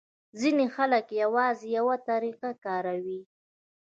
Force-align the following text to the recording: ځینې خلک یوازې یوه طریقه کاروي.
ځینې 0.39 0.65
خلک 0.75 1.05
یوازې 1.21 1.67
یوه 1.77 1.95
طریقه 2.09 2.51
کاروي. 2.65 3.19